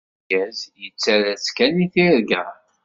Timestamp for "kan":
1.57-1.75